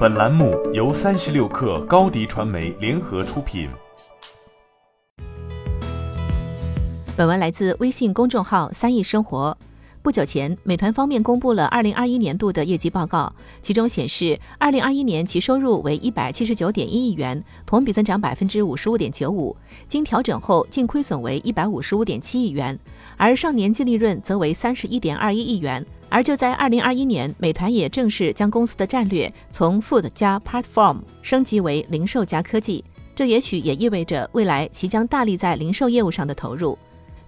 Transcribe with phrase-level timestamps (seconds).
[0.00, 3.68] 本栏目由三十六氪高低传媒联合出品。
[7.14, 9.54] 本文来自微信公众号“三亿生活”。
[10.00, 19.54] 不久前，美团方面公布了二零二一年度的业绩报告，其中显示，二零二一年其收入为一百七十九点一亿元，同比增长百分之五十五点九五，
[19.86, 22.78] 经调整后净亏损为一百五十五点七亿元，
[23.18, 25.84] 而上年净利润则为三十一点二一亿元。
[26.10, 32.84] 而就在二零二一年，美团也正式将公司的战略从 Food 加 Platform 升级为零售加科技。
[33.14, 36.76] 这也许也意味着未来其将大力在零售业务上的投入。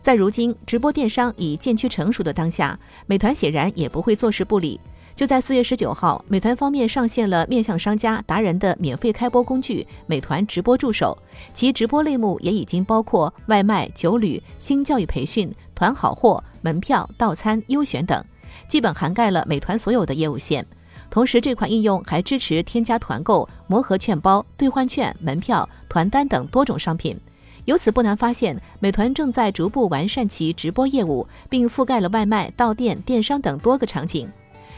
[0.01, 4.81] 在如今直播电商已渐趋成熟的当下，美团显然也不会坐视不理。
[5.15, 11.17] 就在四月十九号，美团方面上线了面向商家达人的免费开播工具——美团直播助手，
[11.55, 18.25] 其直播类目也已经包括外卖、酒旅、新教育培训、团好货、门票、到餐、优选等。
[18.69, 20.67] 基本涵盖了美团所有的业务线，
[21.11, 27.17] 同时这款应用还支持添加团购、魔盒券包、兑换券、门票、团单等多种商品。
[27.65, 34.29] 由此不难发现，美团正在逐步完善其直播业务，并覆盖了外卖、到店、电商等多个场景。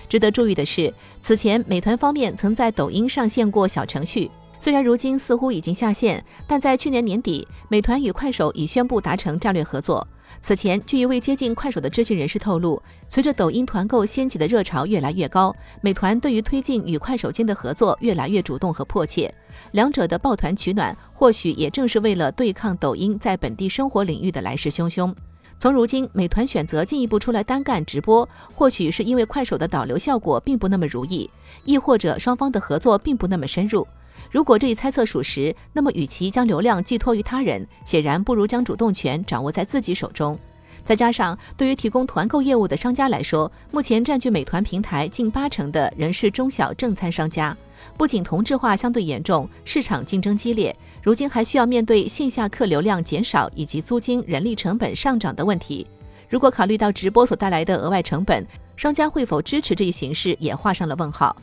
[0.06, 4.30] 值得注意的是，此前美团方面曾在抖音上线过小程序，
[4.64, 10.08] 虽然如今似乎已经下线，但在去年年底，美团与快手已宣布达成战略合作。
[10.40, 19.30] 此前，据一位接近快手的知情人士透露，随着抖音团购掀起的热潮越来越高，美团对于推进与快手间的合作越来越主动和迫切。
[19.72, 25.14] 两者的抱团取暖，或许也正是为了对抗抖音在本地生活领域的来势汹汹。
[25.58, 31.28] 从如今美团选择进一步出来单干直播，或许是因为快手的导流效果并不那么如意，
[31.66, 33.86] 亦或者双方的合作并不那么深入。
[34.30, 40.38] 如果这一猜测属实，那么与其将流量寄托于他人，显然不如将主动权掌握在自己手中。
[40.84, 47.56] 再加上，对于提供团购业务的商家来说，目前占据美团平台近八成的仍是中小正餐商家。
[47.96, 55.86] 不仅同质化相对严重，市场竞争激烈，如今还需要面对线下客流量减少以及租金、人力成本上涨的问题。
[56.28, 58.44] 如果考虑到直播所带来的额外成本，
[58.76, 61.34] 商家会否支持这一形式，也画上了问号。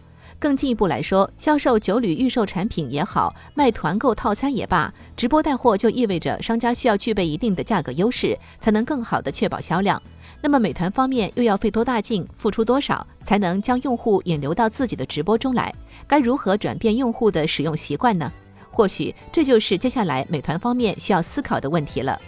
[0.41, 10.01] 更进一步来说，销售酒旅预售产品也好，卖团购套餐也罢，直播带货就意味着商家需要具备一定的价格优势，才能更好的确保销量。
[10.41, 15.71] 那么美团方面又要费多大劲，付出多少，才能将用户引流到自己的直播中来？
[16.07, 18.31] 该如何转变用户的使用习惯呢？
[18.71, 22.19] 或许这就是接下来美团方面需要思考的问题了。